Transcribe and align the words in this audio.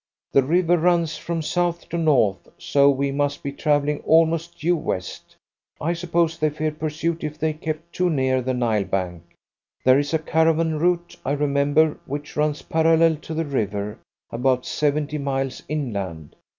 The 0.31 0.41
river 0.41 0.79
runs 0.79 1.15
from 1.15 1.43
south 1.43 1.87
to 1.89 1.97
north, 1.99 2.47
so 2.57 2.89
we 2.89 3.11
must 3.11 3.43
be 3.43 3.51
travelling 3.51 3.99
almost 3.99 4.57
due 4.57 4.75
west. 4.75 5.35
I 5.79 5.93
suppose 5.93 6.39
they 6.39 6.49
feared 6.49 6.79
pursuit 6.79 7.23
if 7.23 7.37
they 7.37 7.53
kept 7.53 7.93
too 7.93 8.09
near 8.09 8.41
the 8.41 8.55
Nile 8.55 8.83
bank. 8.85 9.21
There 9.83 9.99
is 9.99 10.11
a 10.11 10.17
caravan 10.17 10.79
route, 10.79 11.17
I 11.23 11.33
remember, 11.33 11.99
which 12.07 12.35
runs 12.35 12.63
parallel 12.63 13.17
to 13.17 13.35
the 13.35 13.45
river, 13.45 13.99
about 14.31 14.65
seventy 14.65 15.19
miles 15.19 15.61
inland. 15.69 16.35